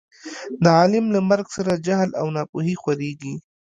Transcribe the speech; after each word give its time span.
د 0.63 0.65
عالم 0.79 1.05
له 1.15 1.19
مرګ 1.29 1.45
سره 1.55 1.81
جهل 1.85 2.09
او 2.21 2.27
نا 2.35 2.43
پوهي 2.51 2.75
خورېږي. 2.81 3.33